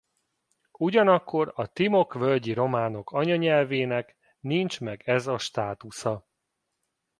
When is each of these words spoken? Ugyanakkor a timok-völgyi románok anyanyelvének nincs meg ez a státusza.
Ugyanakkor 0.77 1.51
a 1.55 1.67
timok-völgyi 1.67 2.53
románok 2.53 3.11
anyanyelvének 3.11 4.17
nincs 4.39 4.79
meg 4.81 5.01
ez 5.05 5.27
a 5.27 5.37
státusza. 5.37 6.27